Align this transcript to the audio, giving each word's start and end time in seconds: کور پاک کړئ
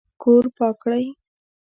کور 0.21 0.43
پاک 0.57 0.75
کړئ 0.83 1.05